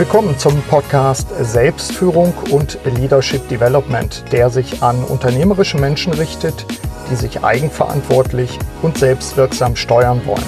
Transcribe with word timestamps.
Willkommen 0.00 0.38
zum 0.38 0.62
Podcast 0.62 1.28
Selbstführung 1.42 2.32
und 2.50 2.78
Leadership 2.98 3.46
Development, 3.50 4.24
der 4.32 4.48
sich 4.48 4.82
an 4.82 5.04
unternehmerische 5.04 5.76
Menschen 5.76 6.14
richtet, 6.14 6.64
die 7.10 7.16
sich 7.16 7.44
eigenverantwortlich 7.44 8.58
und 8.80 8.96
selbstwirksam 8.96 9.76
steuern 9.76 10.22
wollen. 10.24 10.42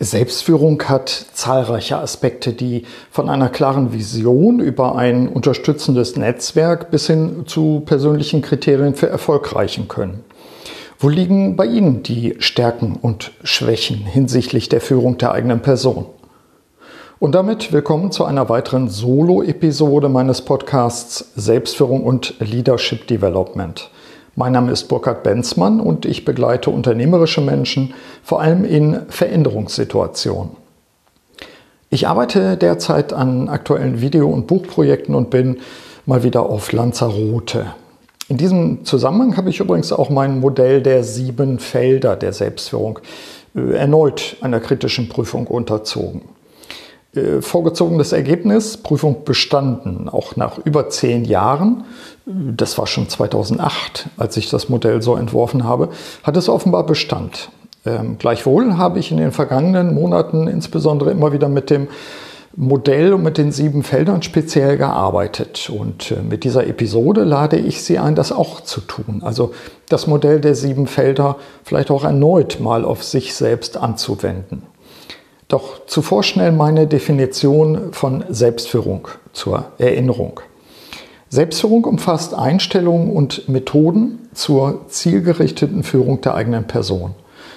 Selbstführung 0.00 0.82
hat 0.88 1.26
zahlreiche 1.34 1.98
Aspekte, 1.98 2.52
die 2.52 2.84
von 3.12 3.30
einer 3.30 3.48
klaren 3.48 3.92
Vision 3.92 4.58
über 4.58 4.96
ein 4.96 5.28
unterstützendes 5.28 6.16
Netzwerk 6.16 6.90
bis 6.90 7.06
hin 7.06 7.44
zu 7.46 7.84
persönlichen 7.86 8.42
Kriterien 8.42 8.96
für 8.96 9.08
Erfolg 9.08 9.54
reichen 9.54 9.86
können. 9.86 10.24
Wo 10.98 11.08
liegen 11.08 11.56
bei 11.56 11.66
Ihnen 11.66 12.04
die 12.04 12.36
Stärken 12.38 12.96
und 13.00 13.32
Schwächen 13.42 13.96
hinsichtlich 14.06 14.68
der 14.68 14.80
Führung 14.80 15.18
der 15.18 15.32
eigenen 15.32 15.60
Person? 15.60 16.06
Und 17.18 17.34
damit 17.34 17.72
willkommen 17.72 18.12
zu 18.12 18.24
einer 18.24 18.48
weiteren 18.48 18.88
Solo-Episode 18.88 20.08
meines 20.08 20.42
Podcasts 20.42 21.32
Selbstführung 21.34 22.04
und 22.04 22.36
Leadership 22.38 23.08
Development. 23.08 23.90
Mein 24.36 24.52
Name 24.52 24.70
ist 24.70 24.84
Burkhard 24.84 25.24
Benzmann 25.24 25.80
und 25.80 26.06
ich 26.06 26.24
begleite 26.24 26.70
unternehmerische 26.70 27.40
Menschen 27.40 27.92
vor 28.22 28.40
allem 28.40 28.64
in 28.64 29.00
Veränderungssituationen. 29.08 30.52
Ich 31.90 32.06
arbeite 32.06 32.56
derzeit 32.56 33.12
an 33.12 33.48
aktuellen 33.48 34.00
Video- 34.00 34.30
und 34.30 34.46
Buchprojekten 34.46 35.16
und 35.16 35.30
bin 35.30 35.58
mal 36.06 36.22
wieder 36.22 36.48
auf 36.48 36.70
Lanzarote. 36.70 37.74
In 38.28 38.38
diesem 38.38 38.84
Zusammenhang 38.84 39.36
habe 39.36 39.50
ich 39.50 39.60
übrigens 39.60 39.92
auch 39.92 40.08
mein 40.08 40.40
Modell 40.40 40.82
der 40.82 41.04
sieben 41.04 41.58
Felder 41.58 42.16
der 42.16 42.32
Selbstführung 42.32 43.00
äh, 43.54 43.74
erneut 43.74 44.36
einer 44.40 44.60
kritischen 44.60 45.08
Prüfung 45.08 45.46
unterzogen. 45.46 46.22
Äh, 47.14 47.42
vorgezogenes 47.42 48.12
Ergebnis, 48.12 48.78
Prüfung 48.78 49.24
bestanden, 49.24 50.08
auch 50.08 50.36
nach 50.36 50.58
über 50.64 50.88
zehn 50.88 51.24
Jahren. 51.24 51.84
Das 52.24 52.78
war 52.78 52.86
schon 52.86 53.08
2008, 53.08 54.06
als 54.16 54.36
ich 54.38 54.48
das 54.48 54.70
Modell 54.70 55.02
so 55.02 55.16
entworfen 55.16 55.64
habe, 55.64 55.90
hat 56.22 56.36
es 56.38 56.48
offenbar 56.48 56.86
Bestand. 56.86 57.50
Ähm, 57.84 58.16
gleichwohl 58.18 58.78
habe 58.78 58.98
ich 58.98 59.10
in 59.10 59.18
den 59.18 59.32
vergangenen 59.32 59.94
Monaten 59.94 60.48
insbesondere 60.48 61.10
immer 61.10 61.32
wieder 61.32 61.50
mit 61.50 61.68
dem 61.68 61.88
Modell 62.56 63.12
und 63.12 63.22
mit 63.22 63.38
den 63.38 63.50
sieben 63.50 63.82
Feldern 63.82 64.22
speziell 64.22 64.76
gearbeitet. 64.76 65.70
Und 65.70 66.12
äh, 66.12 66.22
mit 66.22 66.44
dieser 66.44 66.66
Episode 66.66 67.24
lade 67.24 67.56
ich 67.56 67.82
Sie 67.82 67.98
ein, 67.98 68.14
das 68.14 68.32
auch 68.32 68.60
zu 68.60 68.80
tun. 68.80 69.22
Also 69.24 69.52
das 69.88 70.06
Modell 70.06 70.40
der 70.40 70.54
sieben 70.54 70.86
Felder 70.86 71.36
vielleicht 71.64 71.90
auch 71.90 72.04
erneut 72.04 72.60
mal 72.60 72.84
auf 72.84 73.02
sich 73.02 73.34
selbst 73.34 73.76
anzuwenden. 73.76 74.62
Doch 75.48 75.86
zuvor 75.86 76.22
schnell 76.22 76.52
meine 76.52 76.86
Definition 76.86 77.92
von 77.92 78.24
Selbstführung 78.28 79.08
zur 79.32 79.66
Erinnerung. 79.78 80.40
Selbstführung 81.28 81.84
umfasst 81.84 82.34
Einstellungen 82.34 83.10
und 83.10 83.48
Methoden 83.48 84.28
zur 84.32 84.86
zielgerichteten 84.88 85.82
Führung 85.82 86.20
der 86.20 86.34
eigenen 86.34 86.66
Person. 86.66 87.14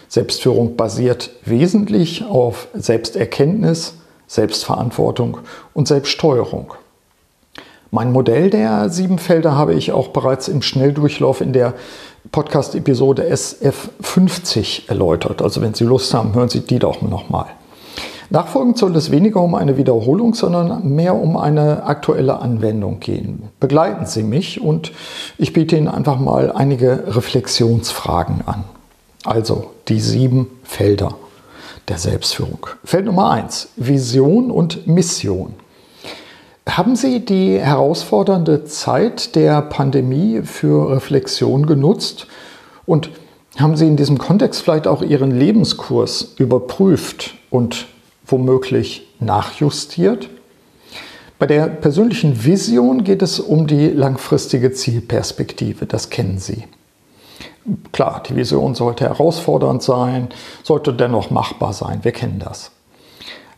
Selbstführung 0.09 0.75
basiert 0.75 1.31
wesentlich 1.45 2.25
auf 2.25 2.67
Selbsterkenntnis, 2.73 3.95
Selbstverantwortung 4.27 5.39
und 5.73 5.87
Selbststeuerung. 5.87 6.73
Mein 7.89 8.11
Modell 8.11 8.49
der 8.49 8.89
sieben 8.89 9.17
Felder 9.17 9.55
habe 9.55 9.73
ich 9.73 9.93
auch 9.93 10.09
bereits 10.09 10.49
im 10.49 10.61
Schnelldurchlauf 10.61 11.39
in 11.39 11.53
der 11.53 11.73
Podcast-Episode 12.31 13.23
SF50 13.31 14.89
erläutert. 14.89 15.41
Also 15.41 15.61
wenn 15.61 15.73
Sie 15.73 15.85
Lust 15.85 16.13
haben, 16.13 16.35
hören 16.35 16.49
Sie 16.49 16.59
die 16.59 16.79
doch 16.79 17.01
nochmal. 17.01 17.45
Nachfolgend 18.29 18.77
soll 18.77 18.93
es 18.97 19.09
weniger 19.09 19.41
um 19.41 19.55
eine 19.55 19.77
Wiederholung, 19.77 20.33
sondern 20.33 20.93
mehr 20.93 21.15
um 21.15 21.37
eine 21.37 21.83
aktuelle 21.83 22.39
Anwendung 22.39 22.99
gehen. 22.99 23.43
Begleiten 23.61 24.05
Sie 24.05 24.23
mich 24.23 24.59
und 24.59 24.91
ich 25.37 25.53
biete 25.53 25.77
Ihnen 25.77 25.87
einfach 25.87 26.19
mal 26.19 26.51
einige 26.51 27.15
Reflexionsfragen 27.15 28.41
an. 28.45 28.65
Also 29.23 29.71
die 29.87 30.01
sieben 30.01 30.47
Felder 30.63 31.15
der 31.87 31.97
Selbstführung. 31.97 32.67
Feld 32.83 33.05
Nummer 33.05 33.31
eins: 33.31 33.69
Vision 33.75 34.51
und 34.51 34.87
Mission. 34.87 35.53
Haben 36.67 36.95
Sie 36.95 37.23
die 37.23 37.57
herausfordernde 37.59 38.65
Zeit 38.65 39.35
der 39.35 39.61
Pandemie 39.61 40.41
für 40.43 40.91
Reflexion 40.91 41.65
genutzt 41.65 42.27
und 42.85 43.09
haben 43.57 43.77
Sie 43.77 43.87
in 43.87 43.97
diesem 43.97 44.17
Kontext 44.17 44.61
vielleicht 44.61 44.85
auch 44.85 45.01
Ihren 45.01 45.31
Lebenskurs 45.31 46.33
überprüft 46.37 47.35
und 47.49 47.87
womöglich 48.25 49.07
nachjustiert. 49.19 50.29
Bei 51.39 51.45
der 51.45 51.67
persönlichen 51.67 52.43
Vision 52.43 53.03
geht 53.03 53.21
es 53.21 53.39
um 53.39 53.67
die 53.67 53.87
langfristige 53.89 54.71
Zielperspektive, 54.71 55.85
das 55.85 56.09
kennen 56.09 56.39
Sie. 56.39 56.63
Klar, 57.91 58.23
die 58.27 58.35
Vision 58.35 58.75
sollte 58.75 59.05
herausfordernd 59.05 59.83
sein, 59.83 60.29
sollte 60.63 60.93
dennoch 60.93 61.31
machbar 61.31 61.73
sein, 61.73 61.99
wir 62.03 62.13
kennen 62.13 62.39
das. 62.39 62.71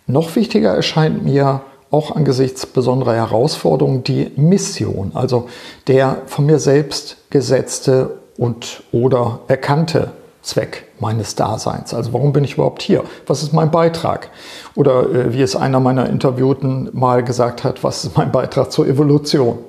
Noch 0.08 0.36
wichtiger 0.36 0.74
erscheint 0.74 1.24
mir 1.24 1.62
auch 1.92 2.16
angesichts 2.16 2.66
besonderer 2.66 3.14
Herausforderungen 3.14 4.04
die 4.04 4.32
Mission, 4.36 5.12
also 5.14 5.48
der 5.88 6.24
von 6.26 6.46
mir 6.46 6.60
selbst 6.60 7.18
gesetzte 7.30 8.20
und 8.38 8.84
oder 8.92 9.40
erkannte 9.48 10.12
Zweck 10.42 10.88
meines 11.00 11.36
Daseins. 11.36 11.94
Also 11.94 12.14
warum 12.14 12.34
bin 12.34 12.44
ich 12.44 12.54
überhaupt 12.54 12.82
hier? 12.82 13.04
Was 13.28 13.44
ist 13.44 13.54
mein 13.54 13.72
Beitrag? 13.72 14.30
Oder 14.76 15.10
äh, 15.10 15.34
wie 15.34 15.42
es 15.42 15.56
einer 15.56 15.80
meiner 15.80 16.10
Interviewten 16.10 16.90
mal 16.94 17.24
gesagt 17.24 17.64
hat, 17.64 17.84
was 17.84 18.06
ist 18.06 18.18
mein 18.18 18.32
Beitrag 18.32 18.72
zur 18.72 18.88
Evolution? 18.88 19.60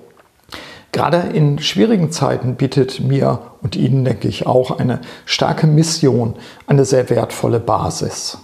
Gerade 0.93 1.19
in 1.35 1.59
schwierigen 1.61 2.11
Zeiten 2.11 2.57
bietet 2.57 3.01
mir 3.01 3.39
und 3.63 3.77
Ihnen, 3.77 4.05
denke 4.05 4.27
ich, 4.29 4.47
auch 4.47 4.79
eine 4.79 5.01
starke 5.25 5.67
Mission 5.67 6.35
eine 6.67 6.85
sehr 6.85 7.09
wertvolle 7.11 7.61
Basis. 7.61 8.39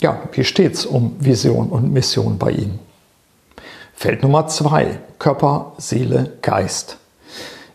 Ja, 0.00 0.20
wie 0.32 0.44
steht 0.44 0.74
es 0.74 0.86
um 0.86 1.16
Vision 1.20 1.68
und 1.68 1.92
Mission 1.92 2.38
bei 2.38 2.50
Ihnen? 2.50 2.80
Feld 3.94 4.22
Nummer 4.22 4.48
zwei, 4.48 4.98
Körper, 5.18 5.72
Seele, 5.78 6.32
Geist. 6.42 6.98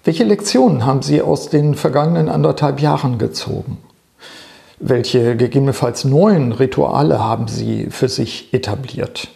Welche 0.03 0.25
Lektionen 0.25 0.85
haben 0.85 1.01
Sie 1.01 1.21
aus 1.21 1.49
den 1.49 1.75
vergangenen 1.75 2.29
anderthalb 2.29 2.81
Jahren 2.81 3.17
gezogen? 3.17 3.77
Welche 4.79 5.35
gegebenenfalls 5.35 6.03
neuen 6.05 6.51
Rituale 6.51 7.19
haben 7.19 7.47
Sie 7.47 7.87
für 7.89 8.09
sich 8.09 8.53
etabliert? 8.53 9.29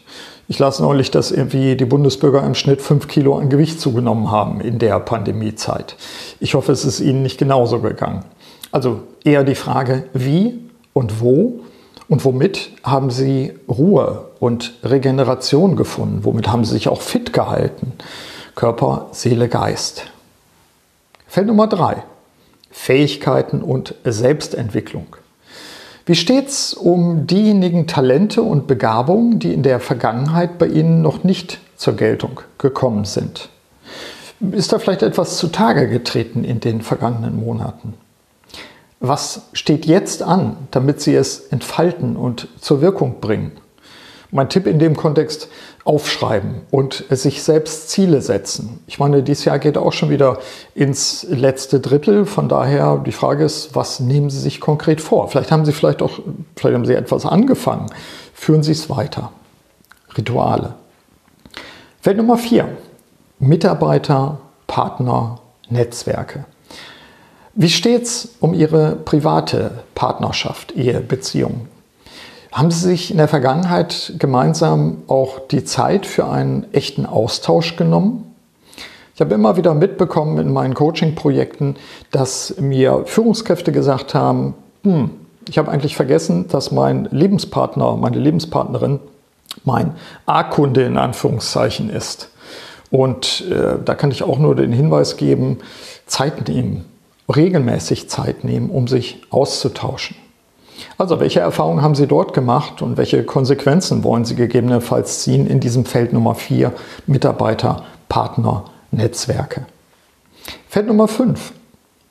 Ich 0.50 0.60
las 0.60 0.80
neulich, 0.80 1.10
dass 1.10 1.32
irgendwie 1.32 1.78
die 1.78 1.86
Bundesbürger 1.86 2.44
im 2.44 2.54
Schnitt 2.54 2.82
fünf 2.82 3.08
Kilo 3.08 3.38
an 3.38 3.50
Gewicht 3.50 3.80
zugenommen 3.80 4.30
haben 4.30 4.60
in 4.60 4.78
der 4.78 5.00
Pandemiezeit. 5.00 5.96
Ich 6.40 6.54
hoffe, 6.54 6.74
es 6.74 6.84
ist 6.84 7.00
Ihnen 7.00 7.24
nicht 7.24 7.38
genauso 7.38 7.80
gegangen. 7.80 8.26
Also 8.72 9.04
eher 9.24 9.44
die 9.44 9.56
Frage, 9.56 10.04
wie 10.14 10.60
und 10.92 11.22
wo 11.22 11.62
und 12.10 12.26
womit 12.26 12.72
haben 12.84 13.10
Sie 13.10 13.54
Ruhe 13.70 14.26
und 14.40 14.74
Regeneration 14.84 15.78
gefunden? 15.78 16.20
Womit 16.24 16.50
haben 16.50 16.66
Sie 16.66 16.74
sich 16.74 16.90
auch 16.90 17.02
fit 17.02 17.32
gehalten? 17.32 17.94
Körper, 18.56 19.08
Seele, 19.12 19.48
Geist. 19.48 20.08
Feld 21.26 21.48
Nummer 21.48 21.68
drei. 21.68 22.04
Fähigkeiten 22.70 23.62
und 23.62 23.96
Selbstentwicklung. 24.04 25.16
Wie 26.06 26.16
steht's 26.16 26.74
um 26.74 27.28
diejenigen 27.28 27.88
Talente 27.88 28.42
und 28.42 28.68
Begabungen, 28.68 29.40
die 29.40 29.54
in 29.54 29.64
der 29.64 29.80
Vergangenheit 29.80 30.58
bei 30.58 30.68
Ihnen 30.68 31.02
noch 31.02 31.24
nicht 31.24 31.62
zur 31.78 31.96
Geltung 31.96 32.42
gekommen 32.58 33.06
sind? 33.06 33.48
Ist 34.52 34.74
da 34.74 34.80
vielleicht 34.80 35.02
etwas 35.02 35.38
zutage 35.38 35.88
getreten 35.88 36.44
in 36.44 36.60
den 36.60 36.82
vergangenen 36.82 37.38
Monaten? 37.40 37.94
Was 39.00 39.44
steht 39.54 39.86
jetzt 39.86 40.24
an, 40.24 40.58
damit 40.72 41.00
Sie 41.00 41.16
es 41.16 41.40
entfalten 41.40 42.18
und 42.18 42.50
zur 42.60 42.82
Wirkung 42.82 43.22
bringen? 43.22 43.54
Mein 44.34 44.50
Tipp 44.50 44.66
in 44.66 44.80
dem 44.80 44.98
Kontext, 44.98 45.48
aufschreiben 45.86 46.62
und 46.72 47.06
sich 47.10 47.44
selbst 47.44 47.90
Ziele 47.90 48.22
setzen. 48.22 48.80
Ich 48.88 48.98
meine, 48.98 49.22
dieses 49.22 49.46
Jahr 49.46 49.60
geht 49.60 49.78
auch 49.78 49.94
schon 49.94 50.10
wieder 50.10 50.40
ins 50.74 51.24
letzte 51.30 51.80
Drittel. 51.80 52.26
Von 52.26 52.50
daher 52.50 52.98
die 52.98 53.12
Frage 53.12 53.46
ist, 53.46 53.76
was 53.76 54.00
nehmen 54.00 54.30
Sie 54.30 54.40
sich 54.40 54.60
konkret 54.60 55.02
vor? 55.02 55.30
Vielleicht 55.30 55.52
haben 55.52 55.66
Sie 55.66 55.72
vielleicht 55.72 56.02
auch, 56.02 56.20
vielleicht 56.56 56.76
haben 56.76 56.86
Sie 56.86 56.96
etwas 56.96 57.26
angefangen. 57.26 57.88
Führen 58.34 58.64
Sie 58.64 58.72
es 58.72 58.90
weiter. 58.90 59.32
Rituale. 60.18 60.76
Feld 62.02 62.18
Nummer 62.18 62.38
vier. 62.38 62.70
Mitarbeiter, 63.40 64.40
Partner, 64.68 65.40
Netzwerke. 65.70 66.46
Wie 67.54 67.70
steht's 67.70 68.30
um 68.40 68.56
Ihre 68.56 68.96
private 68.96 69.84
Partnerschaft, 69.94 70.72
Ehebeziehung? 70.72 71.68
Haben 72.54 72.70
Sie 72.70 72.88
sich 72.88 73.10
in 73.10 73.18
der 73.18 73.28
Vergangenheit 73.28 74.14
gemeinsam 74.20 75.02
auch 75.08 75.40
die 75.40 75.64
Zeit 75.64 76.06
für 76.06 76.28
einen 76.28 76.72
echten 76.72 77.08
Austausch 77.08 77.78
genommen? 77.78 78.36
Ich 79.16 79.22
habe 79.22 79.34
immer 79.34 79.58
wieder 79.58 79.74
mitbekommen 79.74 80.38
in 80.38 80.54
meinen 80.54 80.76
Coaching-Projekten, 80.76 81.78
dass 82.12 82.56
mir 82.60 83.06
Führungskräfte 83.06 83.72
gesagt 83.72 84.14
haben, 84.14 84.54
hm, 84.84 85.10
Ich 85.50 85.58
habe 85.58 85.72
eigentlich 85.72 85.96
vergessen, 85.96 86.48
dass 86.48 86.72
mein 86.72 87.06
Lebenspartner, 87.06 87.98
meine 87.98 88.20
Lebenspartnerin, 88.20 89.00
mein 89.66 89.96
A-Kunde 90.28 90.84
in 90.84 90.98
Anführungszeichen 90.98 91.90
ist. 91.90 92.30
Und 92.92 93.46
äh, 93.50 93.78
da 93.84 93.96
kann 93.96 94.12
ich 94.12 94.22
auch 94.22 94.38
nur 94.38 94.56
den 94.56 94.72
Hinweis 94.72 95.18
geben, 95.18 95.58
Zeit 96.06 96.48
nehmen, 96.48 96.86
regelmäßig 97.36 98.10
Zeit 98.10 98.44
nehmen, 98.44 98.70
um 98.70 98.88
sich 98.88 99.24
auszutauschen. 99.32 100.16
Also 100.98 101.20
welche 101.20 101.40
Erfahrungen 101.40 101.82
haben 101.82 101.96
Sie 101.96 102.08
dort 102.08 102.34
gemacht 102.34 102.82
und 102.82 102.98
welche 102.98 103.24
Konsequenzen 103.24 104.04
wollen 104.04 104.26
Sie 104.26 104.36
gegebenenfalls 104.36 105.22
ziehen 105.22 105.48
in 105.48 105.60
diesem 105.60 105.86
Feld 105.86 106.14
Nummer 106.14 106.36
4 106.36 106.72
Mitarbeiter, 107.08 107.84
Partner, 108.10 108.66
Netzwerke? 108.92 109.66
Feld 110.70 110.88
Nummer 110.88 111.08
5 111.08 111.54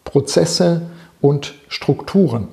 Prozesse 0.05 0.83
und 1.21 1.55
Strukturen. 1.69 2.49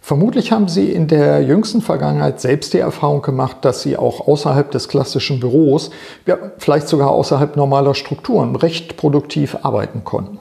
Vermutlich 0.00 0.52
haben 0.52 0.68
Sie 0.68 0.90
in 0.90 1.06
der 1.06 1.42
jüngsten 1.42 1.82
Vergangenheit 1.82 2.40
selbst 2.40 2.72
die 2.72 2.78
Erfahrung 2.78 3.20
gemacht, 3.20 3.58
dass 3.60 3.82
Sie 3.82 3.98
auch 3.98 4.26
außerhalb 4.26 4.70
des 4.70 4.88
klassischen 4.88 5.38
Büros, 5.38 5.90
ja, 6.24 6.38
vielleicht 6.56 6.88
sogar 6.88 7.10
außerhalb 7.10 7.56
normaler 7.56 7.94
Strukturen, 7.94 8.56
recht 8.56 8.96
produktiv 8.96 9.58
arbeiten 9.62 10.04
konnten. 10.04 10.38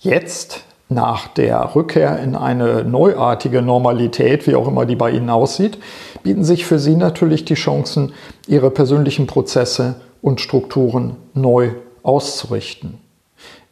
Jetzt, 0.00 0.64
nach 0.88 1.28
der 1.28 1.74
Rückkehr 1.74 2.18
in 2.20 2.34
eine 2.34 2.84
neuartige 2.84 3.62
Normalität, 3.62 4.46
wie 4.46 4.54
auch 4.54 4.68
immer 4.68 4.86
die 4.86 4.96
bei 4.96 5.10
Ihnen 5.10 5.30
aussieht, 5.30 5.78
bieten 6.22 6.44
sich 6.44 6.64
für 6.64 6.78
Sie 6.78 6.96
natürlich 6.96 7.44
die 7.44 7.54
Chancen, 7.54 8.12
Ihre 8.46 8.70
persönlichen 8.70 9.26
Prozesse 9.26 9.96
und 10.22 10.40
Strukturen 10.40 11.16
neu 11.34 11.70
auszurichten. 12.02 12.98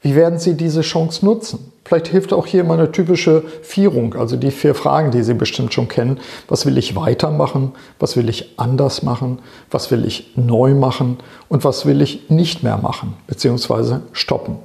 Wie 0.02 0.14
werden 0.14 0.38
Sie 0.38 0.54
diese 0.54 0.82
Chance 0.82 1.24
nutzen? 1.24 1.72
Vielleicht 1.84 2.08
hilft 2.08 2.32
auch 2.32 2.46
hier 2.46 2.64
meine 2.64 2.92
typische 2.92 3.44
Vierung, 3.62 4.14
also 4.14 4.36
die 4.36 4.50
vier 4.50 4.74
Fragen, 4.74 5.10
die 5.10 5.22
Sie 5.22 5.34
bestimmt 5.34 5.72
schon 5.72 5.88
kennen. 5.88 6.18
Was 6.48 6.66
will 6.66 6.76
ich 6.78 6.96
weitermachen? 6.96 7.72
Was 7.98 8.16
will 8.16 8.28
ich 8.28 8.54
anders 8.56 9.02
machen? 9.02 9.38
Was 9.70 9.90
will 9.90 10.04
ich 10.04 10.32
neu 10.36 10.74
machen? 10.74 11.18
Und 11.48 11.64
was 11.64 11.86
will 11.86 12.02
ich 12.02 12.28
nicht 12.28 12.62
mehr 12.62 12.76
machen 12.76 13.14
bzw. 13.26 14.00
stoppen? 14.12 14.56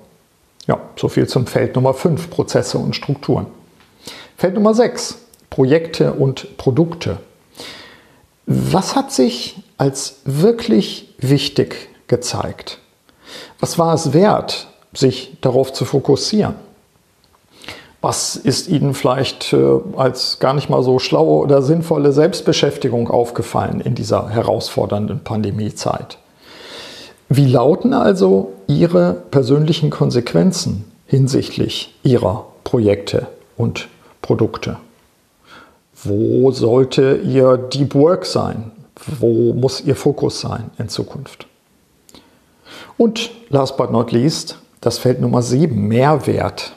Ja, 0.68 0.80
so 0.96 1.10
viel 1.10 1.28
zum 1.28 1.48
Feld 1.48 1.76
Nummer 1.76 1.94
5, 1.94 2.30
Prozesse 2.30 2.78
und 2.78 2.96
Strukturen. 2.96 3.48
Feld 4.38 4.56
Nummer 4.56 4.74
6, 4.74 5.18
Projekte 5.50 6.14
und 6.14 6.58
Produkte. 6.58 7.18
Was 8.46 8.96
hat 8.96 9.12
sich 9.12 9.62
als 9.78 10.22
wirklich 10.26 11.14
wichtig 11.20 11.90
gezeigt? 12.08 12.80
Was 13.60 13.80
war 13.80 13.94
es 13.94 14.14
wert, 14.14 14.68
sich 14.94 15.38
darauf 15.42 15.74
zu 15.74 15.86
fokussieren? 15.86 16.56
Was 18.02 18.36
ist 18.36 18.68
Ihnen 18.68 18.96
vielleicht 18.96 19.54
äh, 19.54 19.80
als 19.96 20.40
gar 20.40 20.56
nicht 20.56 20.70
mal 20.70 20.82
so 20.82 20.98
schlaue 20.98 21.40
oder 21.44 21.62
sinnvolle 21.62 22.12
Selbstbeschäftigung 22.12 23.10
aufgefallen 23.12 23.80
in 23.80 23.94
dieser 23.94 24.30
herausfordernden 24.30 25.24
Pandemiezeit? 25.24 26.18
Wie 27.30 27.46
lauten 27.46 27.94
also 27.94 28.54
Ihre 28.80 29.14
persönlichen 29.32 29.90
Konsequenzen 29.90 30.86
hinsichtlich 31.06 31.94
Ihrer 32.04 32.46
Projekte 32.64 33.28
und 33.58 33.88
Produkte? 34.22 34.78
Wo 36.04 36.52
sollte 36.52 37.18
Ihr 37.18 37.58
Deep 37.58 37.94
Work 37.96 38.26
sein? 38.26 38.72
Wo 39.20 39.54
muss 39.54 39.82
Ihr 39.82 39.96
Fokus 39.96 40.42
sein 40.42 40.70
in 40.78 40.90
Zukunft? 40.90 41.48
Und 42.98 43.32
last 43.50 43.78
but 43.78 43.92
not 43.92 44.12
least, 44.12 44.58
das 44.80 44.98
Feld 44.98 45.22
Nummer 45.22 45.42
7, 45.42 45.88
Mehrwert. 45.88 46.74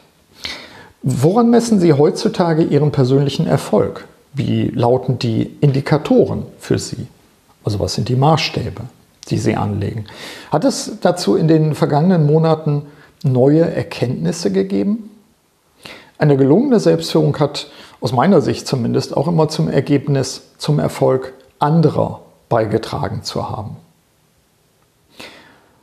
Woran 1.03 1.51
messen 1.51 1.81
Sie 1.81 1.93
heutzutage 1.93 2.63
Ihren 2.63 2.93
persönlichen 2.93 3.47
Erfolg? 3.47 4.07
Wie 4.33 4.69
lauten 4.69 5.19
die 5.19 5.57
Indikatoren 5.61 6.45
für 6.59 6.79
Sie? 6.79 7.07
Also 7.63 7.79
was 7.79 7.95
sind 7.95 8.09
die 8.09 8.17
Maßstäbe, 8.17 8.83
die 9.25 9.39
Sie 9.39 9.57
anlegen? 9.57 10.07
Hat 10.51 10.65
es 10.65 10.99
dazu 11.01 11.37
in 11.37 11.49
den 11.49 11.75
vergangenen 11.75 12.27
Monaten 12.27 12.87
neue 13.23 13.63
Erkenntnisse 13.75 14.53
gegeben? 14.53 15.11
Eine 16.19 16.37
gelungene 16.37 16.81
Selbstführung 16.81 17.39
hat 17.39 17.69
aus 18.01 18.13
meiner 18.13 18.41
Sicht 18.41 18.67
zumindest 18.67 19.17
auch 19.17 19.29
immer 19.29 19.49
zum 19.49 19.69
Ergebnis, 19.69 20.43
zum 20.59 20.79
Erfolg 20.79 21.33
anderer 21.59 22.21
beigetragen 22.49 23.23
zu 23.23 23.49
haben. 23.49 23.77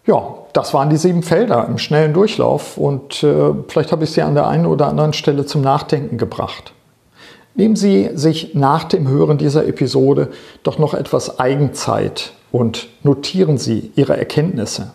Ja, 0.05 0.35
das 0.53 0.73
waren 0.73 0.89
die 0.89 0.97
sieben 0.97 1.23
Felder 1.23 1.67
im 1.67 1.77
schnellen 1.77 2.13
Durchlauf 2.13 2.77
und 2.77 3.23
äh, 3.23 3.53
vielleicht 3.67 3.91
habe 3.91 4.03
ich 4.03 4.11
Sie 4.11 4.21
an 4.21 4.35
der 4.35 4.47
einen 4.47 4.65
oder 4.65 4.87
anderen 4.87 5.13
Stelle 5.13 5.45
zum 5.45 5.61
Nachdenken 5.61 6.17
gebracht. 6.17 6.73
Nehmen 7.55 7.75
Sie 7.75 8.09
sich 8.13 8.55
nach 8.55 8.85
dem 8.85 9.07
Hören 9.07 9.37
dieser 9.37 9.67
Episode 9.67 10.29
doch 10.63 10.79
noch 10.79 10.93
etwas 10.93 11.39
Eigenzeit 11.39 12.33
und 12.51 12.87
notieren 13.03 13.57
Sie 13.57 13.91
Ihre 13.95 14.17
Erkenntnisse 14.17 14.91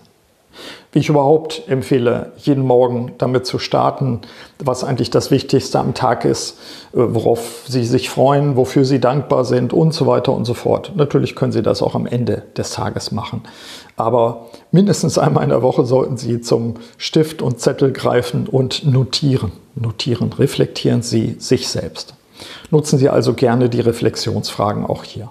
wie 0.97 1.00
ich 1.00 1.11
überhaupt 1.11 1.62
empfehle, 1.69 2.32
jeden 2.38 2.64
Morgen 2.64 3.12
damit 3.19 3.44
zu 3.44 3.58
starten, 3.58 4.23
was 4.58 4.82
eigentlich 4.82 5.11
das 5.11 5.31
Wichtigste 5.31 5.79
am 5.79 5.93
Tag 5.93 6.25
ist, 6.25 6.58
äh, 6.94 7.00
worauf 7.00 7.64
Sie 7.69 7.85
sich 7.85 8.08
freuen, 8.08 8.56
wofür 8.56 8.87
Sie 8.87 8.99
dankbar 8.99 9.44
sind 9.44 9.75
und 9.75 9.93
so 9.93 10.06
weiter 10.06 10.32
und 10.32 10.47
so 10.47 10.55
fort. 10.55 10.93
Natürlich 10.97 11.37
können 11.37 11.52
Sie 11.52 11.62
das 11.62 11.82
auch 11.82 11.94
am 11.94 12.06
Ende 12.06 12.44
des 12.56 12.70
Tages 12.70 13.12
machen. 13.12 13.43
Aber 13.97 14.47
mindestens 14.70 15.19
einmal 15.19 15.44
in 15.44 15.50
der 15.50 15.61
Woche 15.61 15.85
sollten 15.85 16.17
Sie 16.17 16.41
zum 16.41 16.76
Stift 16.97 17.43
und 17.43 17.61
Zettel 17.61 17.93
greifen 17.93 18.47
und 18.49 18.91
notieren. 18.91 19.52
Notieren, 19.75 20.32
reflektieren 20.32 21.02
Sie 21.02 21.37
sich 21.38 21.69
selbst. 21.69 22.14
Nutzen 22.71 22.99
Sie 22.99 23.09
also 23.09 23.35
gerne 23.35 23.69
die 23.69 23.81
Reflexionsfragen 23.81 24.85
auch 24.85 25.05
hier. 25.05 25.31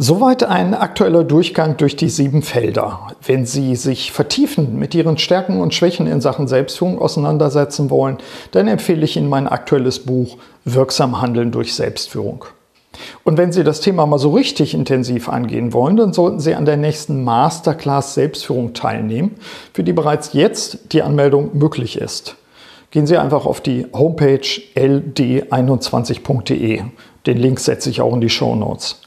Soweit 0.00 0.44
ein 0.44 0.74
aktueller 0.74 1.24
Durchgang 1.24 1.76
durch 1.76 1.96
die 1.96 2.08
sieben 2.08 2.42
Felder. 2.42 3.08
Wenn 3.26 3.46
Sie 3.46 3.74
sich 3.74 4.12
vertiefend 4.12 4.74
mit 4.74 4.94
Ihren 4.94 5.18
Stärken 5.18 5.60
und 5.60 5.74
Schwächen 5.74 6.06
in 6.06 6.20
Sachen 6.20 6.46
Selbstführung 6.46 7.00
auseinandersetzen 7.00 7.90
wollen, 7.90 8.18
dann 8.52 8.68
empfehle 8.68 9.04
ich 9.04 9.16
Ihnen 9.16 9.28
mein 9.28 9.48
aktuelles 9.48 9.98
Buch 9.98 10.38
Wirksam 10.64 11.20
Handeln 11.20 11.50
durch 11.50 11.74
Selbstführung. 11.74 12.44
Und 13.24 13.38
wenn 13.38 13.50
Sie 13.50 13.64
das 13.64 13.80
Thema 13.80 14.06
mal 14.06 14.18
so 14.18 14.30
richtig 14.30 14.72
intensiv 14.72 15.28
angehen 15.28 15.72
wollen, 15.72 15.96
dann 15.96 16.12
sollten 16.12 16.38
Sie 16.38 16.54
an 16.54 16.64
der 16.64 16.76
nächsten 16.76 17.24
Masterclass 17.24 18.14
Selbstführung 18.14 18.74
teilnehmen, 18.74 19.34
für 19.72 19.82
die 19.82 19.92
bereits 19.92 20.32
jetzt 20.32 20.92
die 20.92 21.02
Anmeldung 21.02 21.58
möglich 21.58 21.98
ist. 21.98 22.36
Gehen 22.90 23.06
Sie 23.06 23.18
einfach 23.18 23.44
auf 23.44 23.60
die 23.60 23.86
Homepage 23.92 24.40
ld21.de. 24.74 26.80
Den 27.26 27.36
Link 27.36 27.60
setze 27.60 27.90
ich 27.90 28.00
auch 28.00 28.14
in 28.14 28.22
die 28.22 28.30
Show 28.30 28.54
Notes. 28.54 29.02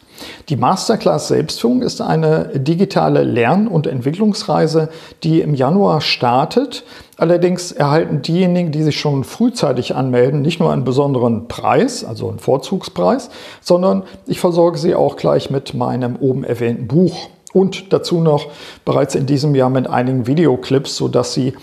Die 0.50 0.56
Masterclass 0.56 1.30
Selbstführung 1.30 1.82
ist 1.82 2.00
eine 2.00 2.52
digitale 2.54 3.24
Lern- 3.24 3.68
und 3.68 3.88
Entwicklungsreise, 3.88 4.90
die 5.24 5.42
im 5.42 5.56
Januar 5.56 6.02
startet. 6.02 6.84
Allerdings 7.18 7.72
erhalten 7.72 8.22
diejenigen, 8.22 8.72
die 8.72 8.84
sich 8.84 9.00
schon 9.00 9.24
frühzeitig 9.24 9.96
anmelden, 9.96 10.44
nicht 10.44 10.60
nur 10.60 10.72
einen 10.72 10.84
besonderen 10.84 11.48
Preis, 11.48 12.04
also 12.04 12.30
einen 12.30 12.38
Vorzugspreis, 12.38 13.32
sondern 13.62 14.04
ich 14.28 14.40
versorge 14.40 14.78
sie 14.78 14.94
auch 14.94 15.16
gleich 15.16 15.50
mit 15.50 15.74
meinem 15.74 16.18
oben 16.18 16.44
erwähnten 16.44 16.88
Buch 16.88 17.30
und 17.54 17.92
dazu 17.92 18.22
noch 18.22 18.48
bereits 18.86 19.16
in 19.16 19.26
diesem 19.26 19.56
Jahr 19.56 19.70
mit 19.70 19.90
einigen 19.90 20.28
Videoclips, 20.28 20.96
sodass 20.96 21.34
sie 21.34 21.54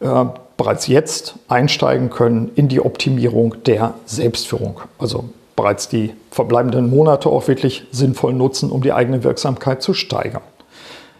äh, 0.00 0.24
bereits 0.56 0.86
jetzt 0.86 1.34
einsteigen 1.48 2.10
können 2.10 2.50
in 2.54 2.68
die 2.68 2.80
Optimierung 2.80 3.62
der 3.64 3.94
Selbstführung. 4.06 4.80
Also 4.98 5.24
bereits 5.54 5.88
die 5.88 6.12
verbleibenden 6.30 6.90
Monate 6.90 7.28
auch 7.28 7.48
wirklich 7.48 7.84
sinnvoll 7.90 8.34
nutzen, 8.34 8.70
um 8.70 8.82
die 8.82 8.92
eigene 8.92 9.24
Wirksamkeit 9.24 9.82
zu 9.82 9.94
steigern. 9.94 10.42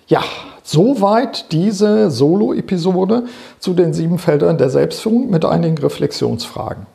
Ja, 0.09 0.23
soweit 0.63 1.53
diese 1.53 2.11
Solo-Episode 2.11 3.25
zu 3.59 3.75
den 3.75 3.93
sieben 3.93 4.19
Feldern 4.19 4.59
der 4.59 4.71
Selbstführung 4.71 5.31
mit 5.31 5.45
einigen 5.45 5.79
Reflexionsfragen. 5.79 6.87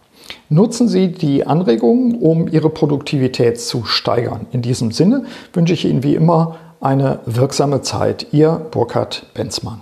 Nutzen 0.49 0.87
Sie 0.87 1.09
die 1.09 1.45
Anregungen, 1.45 2.15
um 2.15 2.47
Ihre 2.47 2.69
Produktivität 2.69 3.59
zu 3.59 3.83
steigern. 3.85 4.47
In 4.51 4.61
diesem 4.61 4.91
Sinne 4.91 5.25
wünsche 5.53 5.73
ich 5.73 5.85
Ihnen 5.85 6.03
wie 6.03 6.15
immer 6.15 6.57
eine 6.79 7.19
wirksame 7.25 7.81
Zeit. 7.81 8.27
Ihr 8.31 8.61
Burkhard 8.71 9.25
Benzmann. 9.33 9.81